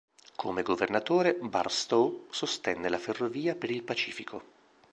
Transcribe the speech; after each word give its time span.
Come 0.35 0.63
governatore, 0.63 1.35
Barstow 1.39 2.25
sostenne 2.31 2.89
la 2.89 2.97
ferrovia 2.97 3.53
per 3.55 3.69
il 3.69 3.83
Pacifico. 3.83 4.41